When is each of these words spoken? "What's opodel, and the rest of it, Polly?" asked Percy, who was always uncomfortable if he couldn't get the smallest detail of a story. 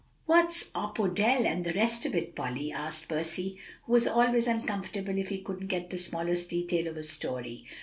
"What's 0.25 0.71
opodel, 0.73 1.45
and 1.45 1.63
the 1.63 1.73
rest 1.73 2.07
of 2.07 2.15
it, 2.15 2.33
Polly?" 2.33 2.71
asked 2.71 3.07
Percy, 3.07 3.59
who 3.83 3.91
was 3.93 4.07
always 4.07 4.47
uncomfortable 4.47 5.15
if 5.19 5.29
he 5.29 5.43
couldn't 5.43 5.67
get 5.67 5.91
the 5.91 5.97
smallest 5.99 6.49
detail 6.49 6.87
of 6.87 6.97
a 6.97 7.03
story. 7.03 7.65